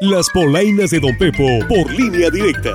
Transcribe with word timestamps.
Las 0.00 0.30
polainas 0.30 0.88
de 0.88 0.98
Don 0.98 1.14
Pepo 1.18 1.44
por 1.68 1.92
línea 1.92 2.30
directa. 2.30 2.70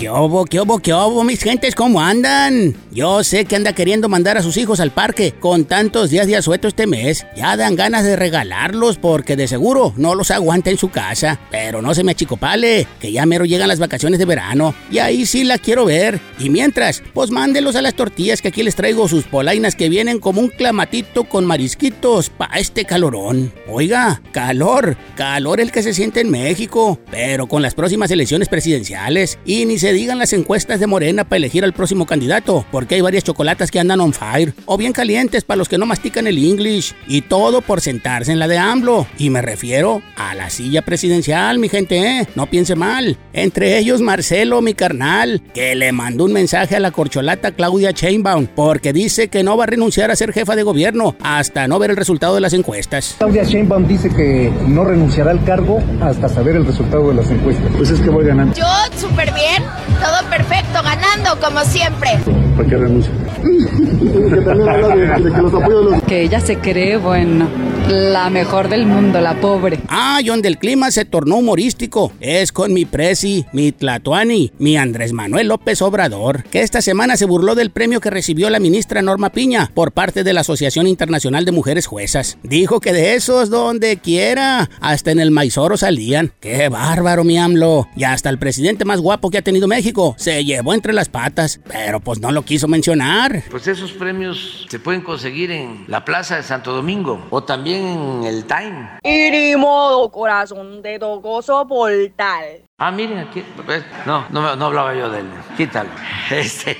¿Qué 0.00 0.08
obo, 0.08 0.44
qué 0.44 0.58
obo, 0.58 0.80
qué 0.80 0.92
obo, 0.92 1.22
mis 1.22 1.40
gentes, 1.40 1.76
cómo 1.76 2.00
andan? 2.00 2.74
Yo 2.94 3.24
sé 3.24 3.46
que 3.46 3.56
anda 3.56 3.72
queriendo 3.72 4.10
mandar 4.10 4.36
a 4.36 4.42
sus 4.42 4.58
hijos 4.58 4.78
al 4.78 4.90
parque 4.90 5.32
con 5.40 5.64
tantos 5.64 6.10
días 6.10 6.26
de 6.26 6.36
asueto 6.36 6.68
este 6.68 6.86
mes. 6.86 7.24
Ya 7.34 7.56
dan 7.56 7.74
ganas 7.74 8.04
de 8.04 8.16
regalarlos 8.16 8.98
porque 8.98 9.34
de 9.34 9.48
seguro 9.48 9.94
no 9.96 10.14
los 10.14 10.30
aguanta 10.30 10.68
en 10.68 10.76
su 10.76 10.90
casa. 10.90 11.40
Pero 11.50 11.80
no 11.80 11.94
se 11.94 12.04
me 12.04 12.12
achicopale, 12.12 12.86
que 13.00 13.10
ya 13.10 13.24
mero 13.24 13.46
llegan 13.46 13.68
las 13.68 13.78
vacaciones 13.78 14.18
de 14.18 14.26
verano 14.26 14.74
y 14.90 14.98
ahí 14.98 15.24
sí 15.24 15.42
la 15.42 15.56
quiero 15.56 15.86
ver. 15.86 16.20
Y 16.38 16.50
mientras, 16.50 17.02
pues 17.14 17.30
mándelos 17.30 17.76
a 17.76 17.82
las 17.82 17.94
tortillas 17.94 18.42
que 18.42 18.48
aquí 18.48 18.62
les 18.62 18.76
traigo 18.76 19.08
sus 19.08 19.24
polainas 19.24 19.74
que 19.74 19.88
vienen 19.88 20.18
como 20.18 20.42
un 20.42 20.48
clamatito 20.48 21.24
con 21.24 21.46
marisquitos 21.46 22.28
pa' 22.28 22.50
este 22.58 22.84
calorón. 22.84 23.54
Oiga, 23.68 24.20
calor, 24.32 24.98
calor 25.16 25.62
el 25.62 25.72
que 25.72 25.82
se 25.82 25.94
siente 25.94 26.20
en 26.20 26.30
México, 26.30 27.00
pero 27.10 27.46
con 27.46 27.62
las 27.62 27.74
próximas 27.74 28.10
elecciones 28.10 28.50
presidenciales 28.50 29.38
y 29.46 29.64
ni 29.64 29.78
se 29.78 29.94
digan 29.94 30.18
las 30.18 30.34
encuestas 30.34 30.78
de 30.78 30.86
Morena 30.86 31.24
para 31.24 31.38
elegir 31.38 31.64
al 31.64 31.72
próximo 31.72 32.04
candidato, 32.04 32.66
porque 32.82 32.96
hay 32.96 33.00
varias 33.00 33.22
chocolatas 33.22 33.70
que 33.70 33.78
andan 33.78 34.00
on 34.00 34.12
fire, 34.12 34.54
o 34.66 34.76
bien 34.76 34.92
calientes 34.92 35.44
para 35.44 35.58
los 35.58 35.68
que 35.68 35.78
no 35.78 35.86
mastican 35.86 36.26
el 36.26 36.36
English, 36.36 36.96
y 37.06 37.20
todo 37.20 37.60
por 37.60 37.80
sentarse 37.80 38.32
en 38.32 38.40
la 38.40 38.48
de 38.48 38.58
AMLO. 38.58 39.06
Y 39.18 39.30
me 39.30 39.40
refiero 39.40 40.02
a 40.16 40.34
la 40.34 40.50
silla 40.50 40.82
presidencial, 40.82 41.60
mi 41.60 41.68
gente, 41.68 41.96
¿eh? 41.98 42.26
no 42.34 42.46
piense 42.46 42.74
mal. 42.74 43.16
Entre 43.32 43.78
ellos 43.78 44.00
Marcelo, 44.00 44.60
mi 44.62 44.74
carnal, 44.74 45.40
que 45.54 45.76
le 45.76 45.92
mandó 45.92 46.24
un 46.24 46.32
mensaje 46.32 46.74
a 46.74 46.80
la 46.80 46.90
corcholata 46.90 47.52
Claudia 47.52 47.92
Chainbaum, 47.92 48.48
porque 48.48 48.92
dice 48.92 49.28
que 49.28 49.44
no 49.44 49.56
va 49.56 49.62
a 49.62 49.68
renunciar 49.68 50.10
a 50.10 50.16
ser 50.16 50.32
jefa 50.32 50.56
de 50.56 50.64
gobierno 50.64 51.14
hasta 51.22 51.68
no 51.68 51.78
ver 51.78 51.90
el 51.90 51.96
resultado 51.96 52.34
de 52.34 52.40
las 52.40 52.52
encuestas. 52.52 53.14
Claudia 53.18 53.44
Sheinbaum 53.44 53.86
dice 53.86 54.10
que 54.10 54.52
no 54.66 54.82
renunciará 54.82 55.30
al 55.30 55.44
cargo 55.44 55.80
hasta 56.00 56.28
saber 56.28 56.56
el 56.56 56.66
resultado 56.66 57.10
de 57.10 57.14
las 57.14 57.30
encuestas. 57.30 57.70
Pues 57.76 57.90
es 57.90 58.00
que 58.00 58.10
voy 58.10 58.24
ganando. 58.24 58.56
Yo 58.56 58.66
súper 58.96 59.32
bien, 59.32 59.62
todo 60.02 60.28
perfecto, 60.28 60.82
ganando 60.82 61.40
como 61.40 61.60
siempre. 61.60 62.18
¿Para 62.56 62.68
qué 62.68 62.76
renuncia? 62.76 63.12
Que 66.06 66.22
ella 66.22 66.40
se 66.40 66.58
cree, 66.58 66.96
bueno, 66.96 67.46
la 67.88 68.30
mejor 68.30 68.68
del 68.68 68.86
mundo, 68.86 69.20
la 69.20 69.40
pobre. 69.40 69.80
Ah, 69.88 70.20
y 70.22 70.26
donde 70.26 70.48
el 70.48 70.58
clima 70.58 70.90
se 70.90 71.04
tornó 71.04 71.36
humorístico 71.36 72.12
es 72.20 72.52
con 72.52 72.72
mi 72.72 72.84
presi, 72.84 73.44
mi 73.52 73.72
Tlatuani, 73.72 74.52
mi 74.58 74.76
Andrés 74.76 75.12
Manuel 75.12 75.48
López 75.48 75.82
Obrador, 75.82 76.44
que 76.44 76.62
esta 76.62 76.80
semana 76.82 77.16
se 77.16 77.26
burló 77.26 77.54
del 77.54 77.70
premio 77.70 78.00
que 78.00 78.10
recibió 78.10 78.50
la 78.50 78.60
ministra 78.60 79.02
Norma 79.02 79.30
Piña 79.30 79.70
por 79.74 79.92
parte 79.92 80.24
de 80.24 80.32
la 80.32 80.42
Asociación 80.42 80.86
Internacional 80.86 81.44
de 81.44 81.52
Mujeres 81.52 81.86
Juezas. 81.86 82.38
Dijo 82.42 82.80
que 82.80 82.92
de 82.92 83.14
esos 83.14 83.50
donde 83.50 83.96
quiera, 83.98 84.70
hasta 84.80 85.10
en 85.10 85.20
el 85.20 85.30
maizoro 85.30 85.76
salían. 85.76 86.32
¡Qué 86.40 86.68
bárbaro, 86.68 87.24
mi 87.24 87.38
AMLO! 87.38 87.88
Y 87.96 88.04
hasta 88.04 88.30
el 88.30 88.38
presidente 88.38 88.84
más 88.84 89.00
guapo 89.00 89.30
que 89.30 89.38
ha 89.38 89.42
tenido 89.42 89.68
México 89.68 90.14
se 90.18 90.44
llevó 90.44 90.74
entre 90.74 90.92
las 90.92 91.08
patas, 91.08 91.60
pero 91.68 92.00
pues 92.00 92.20
no 92.20 92.30
lo 92.32 92.42
quiso 92.42 92.68
mencionar. 92.68 93.44
Pues 93.50 93.66
esos 93.66 93.92
premios 93.92 94.66
se 94.68 94.78
pueden 94.78 95.02
conseguir 95.02 95.50
en 95.50 95.84
la 95.88 96.04
Plaza 96.04 96.36
de 96.36 96.42
Santo 96.42 96.72
Domingo 96.72 97.26
o 97.30 97.42
también 97.42 97.71
en 97.74 98.24
el 98.24 98.44
Time. 98.46 98.98
Y 99.02 99.30
ni 99.30 99.56
modo, 99.56 100.10
corazón, 100.10 100.82
te 100.82 100.98
tocó 100.98 101.42
soportar. 101.42 102.44
Ah, 102.84 102.90
miren 102.90 103.18
aquí. 103.18 103.44
pues, 103.64 103.84
No, 104.06 104.26
no, 104.30 104.56
no 104.56 104.66
hablaba 104.66 104.92
yo 104.92 105.08
de 105.08 105.20
él. 105.20 105.26
Quítalo. 105.56 105.88
Este. 106.32 106.76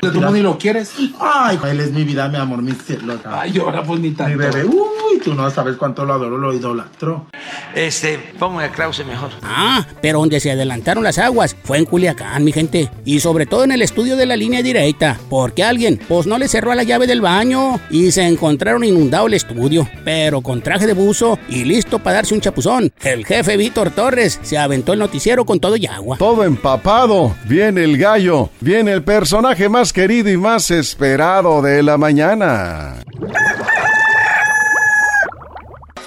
¿Tú 0.00 0.20
ni 0.30 0.40
lo 0.40 0.58
quieres? 0.58 0.92
Ay, 1.18 1.58
él 1.70 1.80
es 1.80 1.90
mi 1.90 2.04
vida, 2.04 2.28
mi 2.28 2.36
amor, 2.36 2.60
mi 2.60 2.72
cielo. 2.72 3.18
Ay, 3.24 3.56
ahora 3.58 3.82
pues 3.82 3.98
ni 3.98 4.10
tanto. 4.10 4.36
Mi 4.36 4.44
bebé, 4.44 4.64
uy, 4.64 5.18
tú 5.24 5.32
no 5.34 5.48
sabes 5.50 5.76
cuánto 5.76 6.04
lo 6.04 6.12
adoro, 6.12 6.36
lo 6.36 6.52
idolatro. 6.52 7.26
Este, 7.74 8.18
ponme 8.38 8.64
a 8.64 8.70
Krause 8.70 9.06
mejor. 9.06 9.30
Ah, 9.42 9.86
pero 10.02 10.18
donde 10.18 10.38
se 10.38 10.50
adelantaron 10.50 11.02
las 11.02 11.18
aguas 11.18 11.56
fue 11.64 11.78
en 11.78 11.86
Culiacán, 11.86 12.44
mi 12.44 12.52
gente. 12.52 12.90
Y 13.06 13.20
sobre 13.20 13.46
todo 13.46 13.64
en 13.64 13.72
el 13.72 13.80
estudio 13.80 14.16
de 14.16 14.26
la 14.26 14.36
línea 14.36 14.62
directa. 14.62 15.18
Porque 15.30 15.64
alguien, 15.64 15.98
pues 16.06 16.26
no 16.26 16.36
le 16.36 16.48
cerró 16.48 16.72
a 16.72 16.74
la 16.74 16.82
llave 16.82 17.06
del 17.06 17.22
baño 17.22 17.80
y 17.88 18.10
se 18.10 18.26
encontraron 18.26 18.84
inundado 18.84 19.28
el 19.28 19.34
estudio. 19.34 19.88
Pero 20.04 20.42
con 20.42 20.60
traje 20.60 20.86
de 20.86 20.92
buzo 20.92 21.38
y 21.48 21.64
listo 21.64 22.00
para 22.00 22.16
darse 22.16 22.34
un 22.34 22.40
chapuzón. 22.42 22.92
El 23.00 23.24
jefe 23.24 23.56
Víctor 23.56 23.90
Torres 23.90 24.38
se 24.42 24.58
aventó 24.58 24.92
el 24.92 24.98
noticiero 24.98 25.39
con 25.44 25.60
todo 25.60 25.76
y 25.76 25.86
agua. 25.86 26.16
Todo 26.18 26.44
empapado. 26.44 27.34
Viene 27.46 27.84
el 27.84 27.98
gallo. 27.98 28.50
Viene 28.60 28.92
el 28.92 29.02
personaje 29.02 29.68
más 29.68 29.92
querido 29.92 30.30
y 30.30 30.36
más 30.36 30.70
esperado 30.70 31.62
de 31.62 31.82
la 31.82 31.98
mañana. 31.98 32.96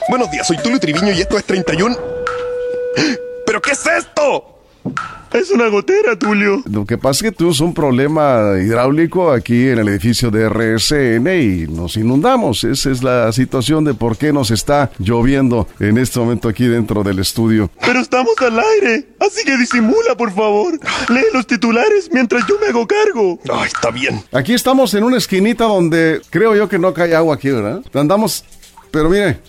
Buenos 0.10 0.30
días, 0.32 0.46
soy 0.46 0.58
Tulio 0.58 0.80
Triviño 0.80 1.12
y 1.12 1.22
esto 1.22 1.38
es 1.38 1.46
31. 1.46 1.96
¿Pero 3.46 3.62
qué 3.62 3.72
es 3.72 3.86
esto? 3.86 4.53
Es 5.34 5.50
una 5.50 5.68
gotera, 5.68 6.18
Tulio. 6.18 6.62
Lo 6.72 6.86
que 6.86 7.00
pasa 7.00 7.26
es 7.26 7.32
que 7.32 7.36
tuvimos 7.36 7.60
un 7.60 7.74
problema 7.74 8.54
hidráulico 8.62 9.32
aquí 9.32 9.70
en 9.70 9.80
el 9.80 9.88
edificio 9.88 10.30
de 10.30 10.48
RSN 10.48 11.28
y 11.28 11.68
nos 11.68 11.98
inundamos. 11.98 12.64
Esa 12.64 12.92
es 12.92 13.02
la 13.02 13.32
situación 13.32 13.84
de 13.84 13.96
por 13.96 14.16
qué 14.16 14.32
nos 14.32 14.52
está 14.52 14.92
lloviendo 15.00 15.68
en 15.80 15.98
este 15.98 16.20
momento 16.20 16.50
aquí 16.50 16.68
dentro 16.68 17.04
del 17.04 17.18
estudio. 17.18 17.72
Pero 17.82 18.00
estamos 18.00 18.36
al 18.42 18.60
aire, 18.60 19.08
así 19.20 19.44
que 19.44 19.58
disimula, 19.58 20.16
por 20.16 20.32
favor. 20.32 20.80
Lee 21.10 21.26
los 21.34 21.48
titulares 21.48 22.10
mientras 22.12 22.46
yo 22.48 22.60
me 22.60 22.68
hago 22.68 22.86
cargo. 22.86 23.40
Ah, 23.52 23.64
está 23.66 23.90
bien. 23.90 24.22
Aquí 24.32 24.54
estamos 24.54 24.94
en 24.94 25.04
una 25.04 25.18
esquinita 25.18 25.66
donde 25.66 26.22
creo 26.30 26.56
yo 26.56 26.70
que 26.70 26.78
no 26.78 26.94
cae 26.94 27.16
agua 27.16 27.36
aquí, 27.36 27.50
¿verdad? 27.50 27.82
Andamos, 27.94 28.46
pero 28.92 29.10
mire. 29.10 29.40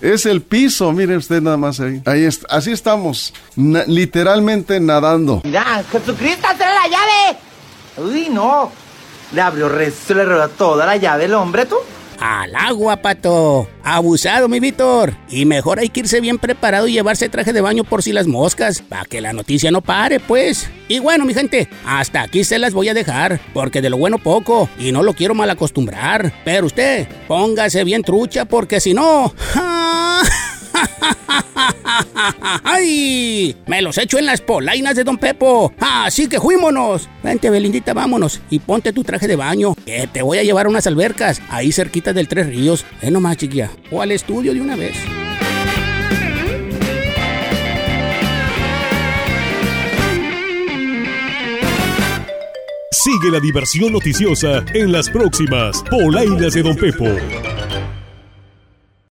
Es 0.00 0.26
el 0.26 0.42
piso, 0.42 0.92
mire 0.92 1.16
usted 1.16 1.40
nada 1.40 1.56
más 1.56 1.80
ahí. 1.80 2.02
Ahí 2.04 2.24
está, 2.24 2.46
así 2.50 2.72
estamos, 2.72 3.32
na- 3.56 3.84
literalmente 3.86 4.78
nadando. 4.80 5.40
Mira, 5.44 5.82
Jesucristo, 5.90 6.46
trae 6.56 6.74
la 6.74 6.88
llave. 6.96 7.38
Uy, 7.98 8.28
no. 8.30 8.70
Le 9.32 9.40
abrió 9.40 9.68
resto, 9.68 10.14
le 10.14 10.24
robó 10.24 10.48
toda 10.48 10.86
la 10.86 10.96
llave 10.96 11.24
el 11.24 11.34
hombre, 11.34 11.66
tú. 11.66 11.76
Al 12.18 12.54
agua, 12.56 12.96
pato. 12.96 13.68
Abusado, 13.84 14.48
mi 14.48 14.58
Víctor. 14.58 15.14
Y 15.28 15.44
mejor 15.44 15.78
hay 15.80 15.90
que 15.90 16.00
irse 16.00 16.20
bien 16.22 16.38
preparado 16.38 16.88
y 16.88 16.92
llevarse 16.92 17.28
traje 17.28 17.52
de 17.52 17.60
baño 17.60 17.84
por 17.84 18.02
si 18.02 18.12
las 18.12 18.26
moscas, 18.26 18.80
para 18.80 19.04
que 19.04 19.20
la 19.20 19.34
noticia 19.34 19.70
no 19.70 19.82
pare, 19.82 20.18
pues. 20.18 20.70
Y 20.88 20.98
bueno, 20.98 21.26
mi 21.26 21.34
gente, 21.34 21.68
hasta 21.84 22.22
aquí 22.22 22.42
se 22.42 22.58
las 22.58 22.72
voy 22.72 22.88
a 22.88 22.94
dejar, 22.94 23.38
porque 23.52 23.82
de 23.82 23.90
lo 23.90 23.98
bueno 23.98 24.16
poco, 24.18 24.70
y 24.78 24.92
no 24.92 25.02
lo 25.02 25.12
quiero 25.12 25.34
mal 25.34 25.50
acostumbrar. 25.50 26.32
Pero 26.44 26.66
usted, 26.66 27.06
póngase 27.28 27.84
bien 27.84 28.02
trucha, 28.02 28.46
porque 28.46 28.80
si 28.80 28.94
no... 28.94 29.34
¡Ay! 32.64 33.56
Me 33.66 33.82
los 33.82 33.98
echo 33.98 34.18
en 34.18 34.26
las 34.26 34.40
polainas 34.40 34.96
de 34.96 35.04
Don 35.04 35.18
Pepo. 35.18 35.72
Así 35.80 36.28
que 36.28 36.40
fuímonos. 36.40 37.08
Vente, 37.22 37.50
Belindita, 37.50 37.94
vámonos. 37.94 38.40
Y 38.50 38.58
ponte 38.58 38.92
tu 38.92 39.04
traje 39.04 39.26
de 39.26 39.36
baño. 39.36 39.74
Que 39.84 40.08
te 40.12 40.22
voy 40.22 40.38
a 40.38 40.42
llevar 40.42 40.66
a 40.66 40.68
unas 40.68 40.86
albercas. 40.86 41.40
Ahí 41.48 41.72
cerquita 41.72 42.12
del 42.12 42.28
Tres 42.28 42.46
Ríos. 42.46 42.84
Ven 43.02 43.12
nomás, 43.12 43.36
chiquilla. 43.36 43.70
O 43.90 44.02
al 44.02 44.12
estudio 44.12 44.52
de 44.52 44.60
una 44.60 44.76
vez. 44.76 44.96
Sigue 52.90 53.30
la 53.30 53.38
diversión 53.38 53.92
noticiosa 53.92 54.64
en 54.74 54.90
las 54.90 55.08
próximas 55.08 55.80
polainas 55.88 56.54
de 56.54 56.62
Don 56.62 56.74
Pepo. 56.74 57.06